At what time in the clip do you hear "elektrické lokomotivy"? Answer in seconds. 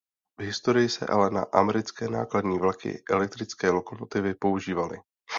3.09-4.33